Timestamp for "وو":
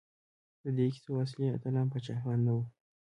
2.55-2.63